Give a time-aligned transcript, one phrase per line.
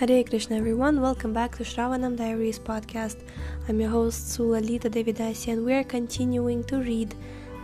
[0.00, 1.02] Hare Krishna, everyone.
[1.02, 3.16] Welcome back to Shravanam Diaries podcast.
[3.68, 7.14] I'm your host Sulalita Devidasi, and we are continuing to read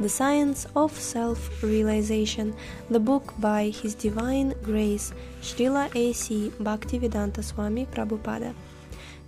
[0.01, 2.54] The Science of Self Realization,
[2.91, 6.53] the book by His Divine Grace Srila A.C.
[6.61, 8.53] Bhaktivedanta Swami Prabhupada.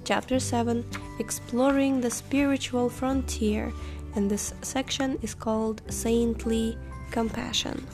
[0.05, 0.85] Chapter 7
[1.19, 3.73] Exploring the Spiritual Frontier,
[4.17, 6.77] and this section is called Saintly
[7.11, 7.87] Compassion.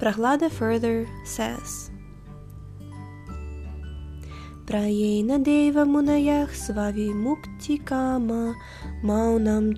[0.00, 1.90] Prahlada further says,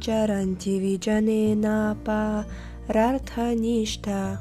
[0.01, 2.45] Charanti vijanena pa
[2.89, 4.41] rartha nishta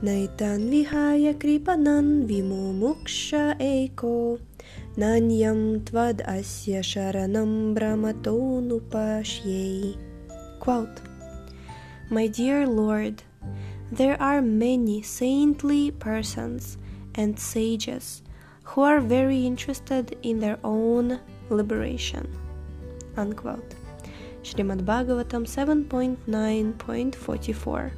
[0.00, 4.40] naitan vihaya kripanan vimumuksha eko
[4.96, 10.00] nanyam tvad asya sharanam brahmatonupashyei.
[10.60, 11.02] Quote,
[12.10, 13.22] My dear Lord,
[13.92, 16.78] there are many saintly persons
[17.14, 18.22] and sages
[18.64, 21.20] who are very interested in their own
[21.50, 22.26] liberation.
[23.16, 23.74] Unquote.
[24.42, 27.92] Bhagavatam 7.9.44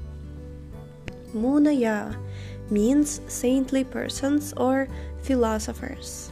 [1.35, 2.17] Munaya
[2.71, 4.89] means saintly persons or
[5.23, 6.31] philosophers.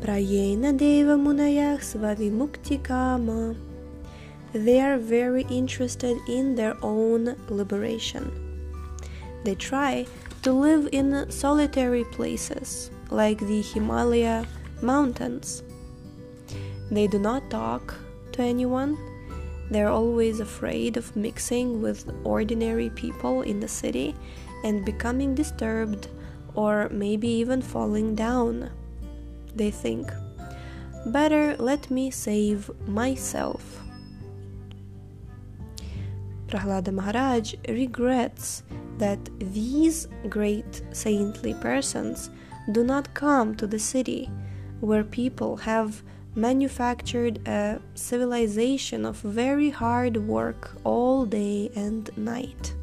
[0.00, 3.54] Prayena Deva Munaya Svavimukti Kama.
[4.52, 8.30] They are very interested in their own liberation.
[9.44, 10.06] They try
[10.48, 14.46] to live in solitary places like the Himalaya
[14.80, 15.62] mountains.
[16.90, 17.94] They do not talk
[18.32, 18.96] to anyone.
[19.70, 24.16] They're always afraid of mixing with ordinary people in the city
[24.64, 26.08] and becoming disturbed
[26.54, 28.70] or maybe even falling down.
[29.54, 30.10] They think,
[31.04, 33.82] better let me save myself.
[36.48, 38.62] Prahlada Maharaj regrets
[38.96, 42.30] that these great saintly persons
[42.72, 44.30] do not come to the city
[44.80, 46.02] where people have
[46.34, 52.74] manufactured a civilization of very hard work all day and night.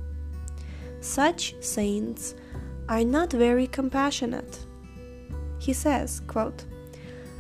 [1.02, 2.36] Such saints
[2.90, 4.59] are not very compassionate.
[5.59, 6.66] He says, quote,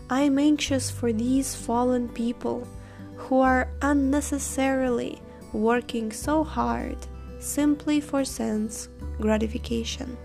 [0.09, 2.67] I am anxious for these fallen people
[3.15, 5.21] who are unnecessarily
[5.55, 6.97] working so hard
[7.39, 8.89] simply for sense
[9.19, 10.17] gratification.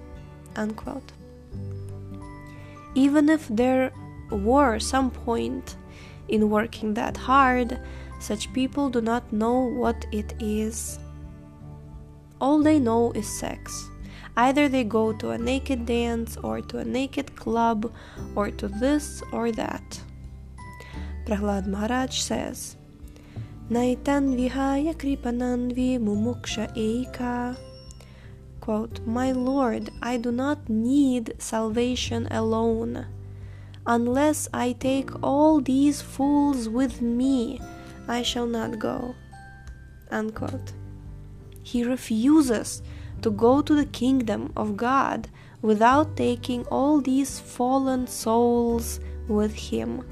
[0.57, 1.13] Unquote.
[2.95, 3.93] Even if there
[4.31, 5.77] were some point
[6.29, 7.79] in working that hard,
[8.21, 10.99] such people do not know what it is.
[12.41, 13.89] All they know is sex.
[14.37, 17.93] Either they go to a naked dance, or to a naked club,
[18.35, 20.01] or to this or that.
[21.27, 22.77] Prahlad Maharaj says,
[23.71, 24.95] Naitan vihaya
[26.01, 27.57] mumuksha.
[28.61, 33.07] Quote, My Lord, I do not need salvation alone.
[33.87, 37.61] Unless I take all these fools with me,
[38.09, 39.15] I shall not go.
[40.11, 40.73] Unquote.
[41.63, 42.83] He refuses
[43.23, 45.29] to go to the kingdom of God
[45.63, 48.99] without taking all these fallen souls
[49.29, 50.05] with him.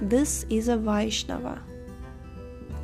[0.00, 1.60] This is a Vaishnava.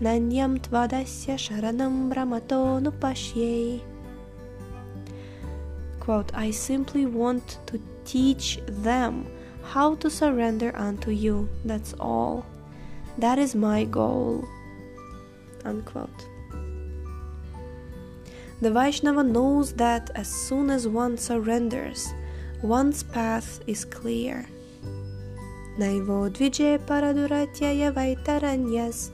[0.02, 3.80] Nanyam tvadasya sharanam brahmato nupashyei.
[6.00, 9.28] Quote, I simply want to teach them
[9.62, 11.48] how to surrender unto you.
[11.64, 12.44] That's all.
[13.16, 14.44] That is my goal.
[15.64, 16.26] Unquote.
[18.60, 22.12] The Vaishnava knows that as soon as one surrenders,
[22.60, 24.46] one's path is clear.
[25.78, 29.10] Naivo dvije paraduratyaya vaitaranyas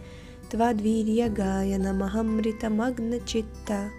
[0.50, 3.90] tvadvirya gaya namahamrita magna chitta.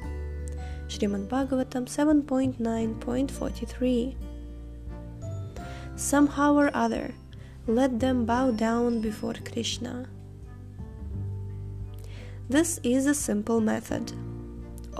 [0.88, 4.16] Srimad Bhagavatam 7.9.43
[5.96, 7.14] Somehow or other,
[7.68, 10.08] let them bow down before Krishna.
[12.50, 14.12] This is a simple method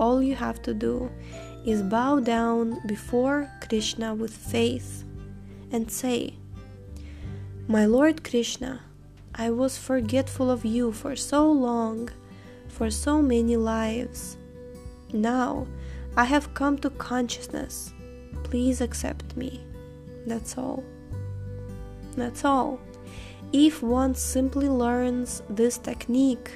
[0.00, 1.10] all you have to do
[1.64, 5.04] is bow down before Krishna with faith
[5.70, 6.34] and say,
[7.68, 8.80] My Lord Krishna,
[9.40, 12.10] I was forgetful of you for so long,
[12.68, 14.36] for so many lives.
[15.14, 15.66] Now
[16.14, 17.94] I have come to consciousness.
[18.42, 19.64] Please accept me.
[20.26, 20.84] That's all.
[22.18, 22.80] That's all.
[23.50, 26.50] If one simply learns this technique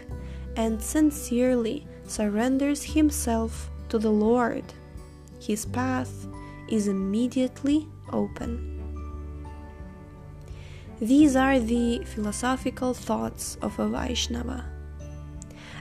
[0.57, 4.65] and sincerely surrenders himself to the Lord,
[5.41, 6.27] his path
[6.69, 8.74] is immediately open.
[11.05, 14.65] These are the philosophical thoughts of a Vaishnava.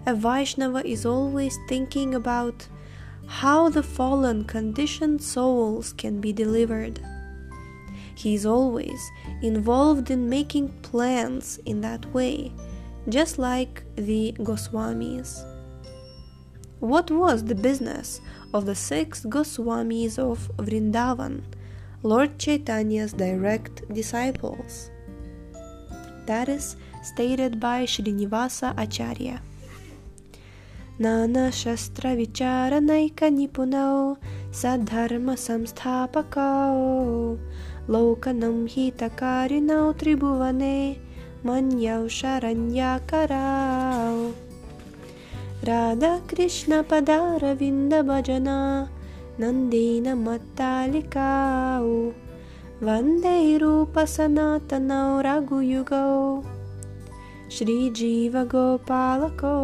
[0.05, 2.67] A Vaishnava is always thinking about
[3.25, 6.99] how the fallen, conditioned souls can be delivered.
[8.15, 8.99] He is always
[9.41, 12.51] involved in making plans in that way,
[13.07, 15.45] just like the Goswamis.
[16.81, 18.19] What was the business
[18.53, 21.43] of the six Goswamis of Vrindavan,
[22.01, 24.89] Lord Chaitanya's direct disciples?
[26.25, 29.41] that is stated by Srinivasa Acharya.
[30.99, 34.17] Nana Shastra Vichara Naika Nipunao
[34.51, 37.39] Sadharma Samsthapakao
[37.89, 40.99] Lokanam Hitakarinao Tribhuvane
[41.43, 44.33] Manyau Sharanyakarao
[45.65, 48.87] Radha Krishna Padaravinda Bhajana
[49.39, 52.13] Nandina Mattalikao
[52.83, 56.43] Vande Rupa Sanatana Raguyugo
[57.47, 59.55] Shri Jiva Gopalako.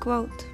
[0.00, 0.44] Quote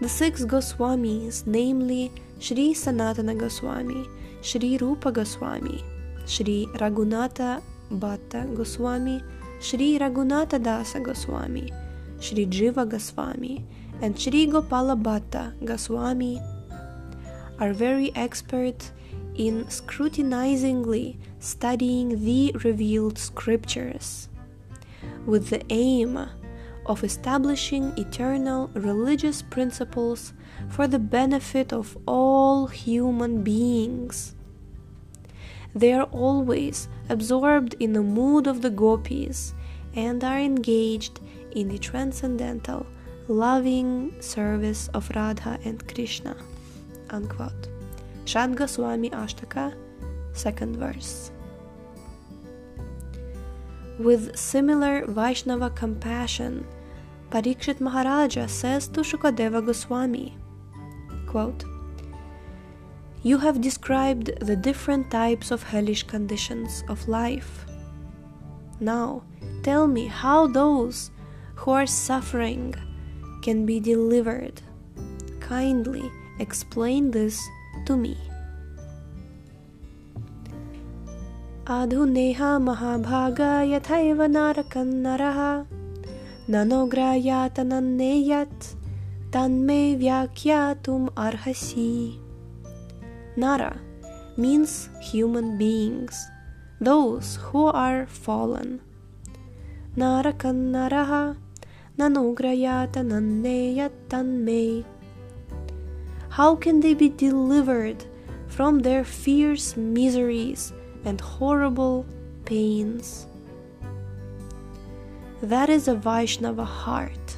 [0.00, 4.06] The six Goswamis, namely Shri Sanatana Goswami,
[4.42, 5.82] Shri Rupa Goswami,
[6.24, 9.24] Shri Raghunatha Bhatta Goswami,
[9.60, 11.72] Shri Raghunatha Dasa Goswami,
[12.20, 13.64] Shri Jiva Goswami,
[14.02, 16.40] and Shri Gopala Bhatta Goswami
[17.58, 18.90] are very expert
[19.34, 24.28] in scrutinizingly studying the revealed scriptures
[25.26, 26.28] with the aim
[26.86, 30.32] of establishing eternal religious principles
[30.68, 34.34] for the benefit of all human beings.
[35.74, 39.54] They are always absorbed in the mood of the gopis
[39.94, 41.20] and are engaged
[41.52, 42.86] in the transcendental,
[43.28, 46.36] loving service of Radha and Krishna.
[47.14, 47.68] Unquote.
[48.24, 49.72] Shad Goswami Ashtaka,
[50.32, 51.30] second verse.
[54.00, 56.66] With similar Vaishnava compassion,
[57.30, 60.36] Parikshit Maharaja says to Shukadeva Goswami,
[61.28, 61.64] quote,
[63.22, 67.64] You have described the different types of hellish conditions of life.
[68.80, 69.22] Now,
[69.62, 71.12] tell me how those
[71.54, 72.74] who are suffering
[73.42, 74.60] can be delivered.
[75.38, 77.35] Kindly explain this
[77.87, 78.15] to me.
[81.67, 85.65] आधुनेह महाभाग यथैव नारकन्नरः
[86.49, 88.75] ननोग्रायातनन्नेयत्
[89.33, 92.11] तन्मे व्याख्यातुम् arhasi.
[93.37, 93.71] Nara
[94.39, 94.69] means
[95.11, 96.15] human beings,
[96.83, 98.79] those who are fallen.
[99.97, 101.35] Narakannaraha
[101.99, 104.83] nanugrayata tanme.
[106.34, 108.04] how can they be delivered
[108.54, 110.72] from their fierce miseries
[111.04, 112.06] and horrible
[112.44, 113.26] pains.
[115.42, 117.36] That is a Vaishnava heart.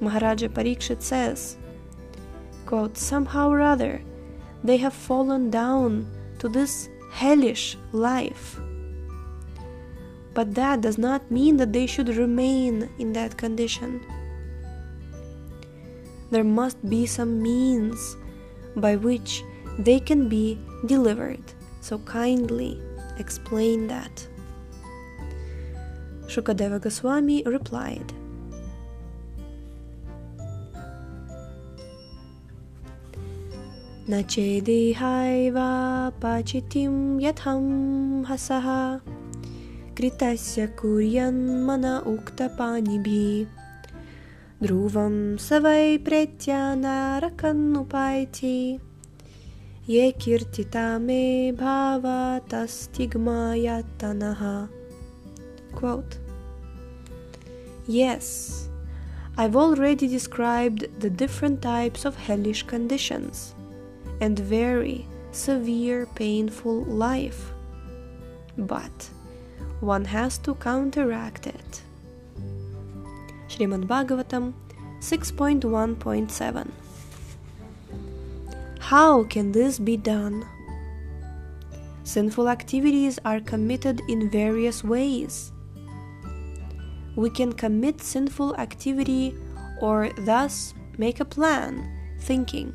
[0.00, 1.56] Maharaja Parikshit says,
[2.66, 4.02] quote, Somehow or other,
[4.62, 6.06] they have fallen down
[6.38, 8.60] to this hellish life.
[10.34, 14.00] But that does not mean that they should remain in that condition
[16.31, 18.17] There must be some means
[18.75, 19.43] by which
[19.79, 21.43] they can be delivered
[21.81, 22.81] so kindly
[23.19, 24.27] explain that.
[26.27, 28.13] Shukadeva Goswami replied,
[34.09, 35.69] न चेदेहाय वा
[36.21, 37.63] पाचितिं यथं
[38.29, 38.67] हसः
[39.97, 43.58] कृतस्य कुर्यन्मन उक्तपाणिभिः
[44.63, 48.57] ध्रुवं स वै प्रेत्या नारकन्नुपायति
[49.87, 54.67] ye kirtita me bhava tastigmayatanaha.
[55.75, 56.17] Quote
[57.87, 58.67] Yes,
[59.37, 63.53] I've already described the different types of hellish conditions
[64.19, 67.51] and very severe painful life.
[68.57, 69.11] But
[69.81, 71.83] one has to counteract it.
[73.60, 74.54] Srimad Bhagavatam
[75.00, 76.70] 6.1.7
[78.90, 80.44] how can this be done?
[82.02, 85.52] Sinful activities are committed in various ways.
[87.14, 89.36] We can commit sinful activity
[89.80, 91.88] or thus make a plan,
[92.18, 92.74] thinking,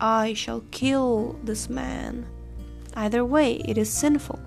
[0.00, 2.24] I shall kill this man.
[2.94, 4.40] Either way, it is sinful.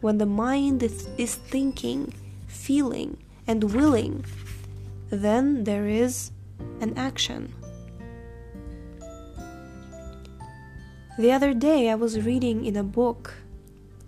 [0.00, 2.14] When the mind is, thinking,
[2.46, 4.24] feeling, and willing,
[5.14, 6.30] then there is
[6.80, 7.54] an action.
[11.18, 13.34] The other day I was reading in a book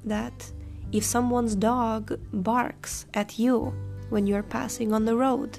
[0.05, 0.51] that
[0.93, 3.73] if someone's dog barks at you
[4.11, 5.59] when you're passing on the road,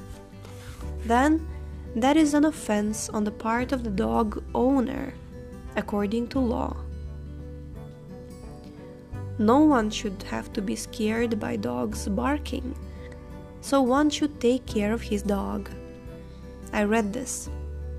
[1.05, 1.47] then
[1.95, 5.13] that is an offense on the part of the dog owner,
[5.75, 6.75] according to law.
[9.39, 12.75] No one should have to be scared by dogs barking,
[13.67, 15.69] so one should take care of his dog.
[16.71, 17.49] I read this.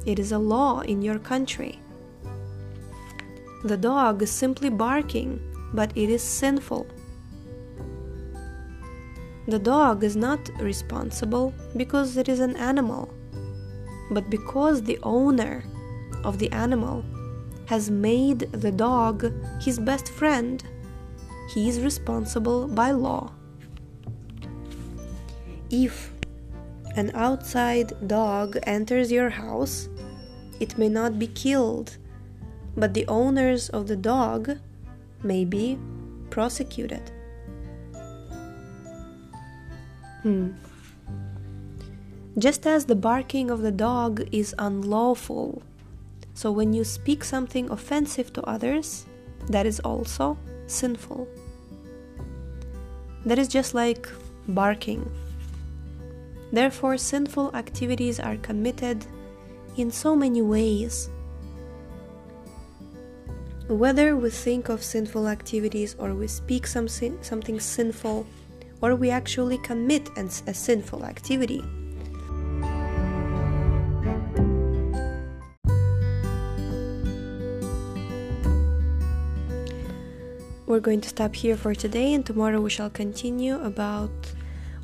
[0.06, 1.78] It is a law in your country.
[3.64, 5.38] The dog is simply barking,
[5.74, 6.86] but it is sinful.
[9.46, 13.12] The dog is not responsible because it is an animal,
[14.10, 15.64] but because the owner
[16.24, 17.04] of the animal
[17.66, 20.64] has made the dog his best friend,
[21.52, 23.34] he is responsible by law.
[25.70, 26.12] If
[26.96, 29.88] an outside dog enters your house,
[30.60, 31.96] it may not be killed
[32.78, 34.56] but the owners of the dog
[35.24, 35.76] may be
[36.30, 37.10] prosecuted.
[40.22, 40.52] Hmm.
[42.38, 45.62] Just as the barking of the dog is unlawful,
[46.34, 49.06] so when you speak something offensive to others,
[49.48, 51.26] that is also sinful.
[53.26, 54.08] That is just like
[54.46, 55.10] barking.
[56.52, 59.04] Therefore, sinful activities are committed
[59.76, 61.10] in so many ways
[63.68, 68.26] whether we think of sinful activities or we speak some sin- something sinful
[68.80, 71.62] or we actually commit a sinful activity.
[80.66, 84.10] We're going to stop here for today, and tomorrow we shall continue about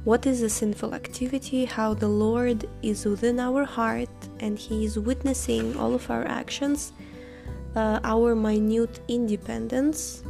[0.05, 4.99] what is a sinful activity, how the Lord is within our heart and He is
[4.99, 6.93] witnessing all of our actions
[7.77, 10.23] uh, our minute independence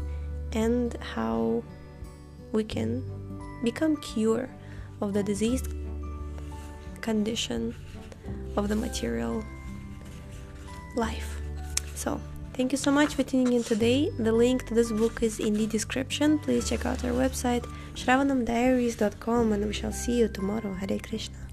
[0.52, 1.62] and how
[2.52, 3.02] we can
[3.62, 4.48] become cure
[5.00, 5.68] of the diseased
[7.00, 7.74] condition
[8.56, 9.44] of the material
[10.96, 11.40] life.
[11.94, 12.20] So,
[12.54, 14.10] thank you so much for tuning in today.
[14.18, 16.38] The link to this book is in the description.
[16.38, 20.74] Please check out our website shravanamdiaries.com and we shall see you tomorrow.
[20.74, 21.43] Hare Krishna.